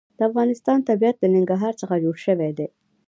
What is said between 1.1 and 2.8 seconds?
له ننګرهار څخه جوړ شوی دی.